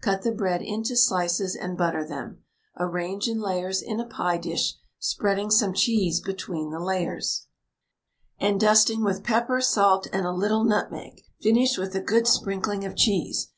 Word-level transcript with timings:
Cut 0.00 0.22
the 0.22 0.30
bread 0.30 0.62
into 0.62 0.96
slices 0.96 1.56
and 1.56 1.76
butter 1.76 2.06
them; 2.06 2.44
arrange 2.78 3.26
in 3.26 3.40
layers 3.40 3.82
in 3.82 3.98
a 3.98 4.06
pie 4.06 4.38
dish, 4.38 4.76
spreading 5.00 5.50
some 5.50 5.74
cheese 5.74 6.20
between 6.20 6.70
the 6.70 6.78
layers, 6.78 7.48
and 8.38 8.60
dusting 8.60 9.02
with 9.02 9.24
pepper, 9.24 9.60
salt, 9.60 10.06
and 10.12 10.24
a 10.26 10.30
little 10.30 10.62
nutmeg. 10.62 11.22
Finish 11.42 11.76
with 11.76 11.92
a 11.96 12.00
good 12.00 12.28
sprinkling 12.28 12.84
of 12.84 12.94
cheese. 12.94 13.48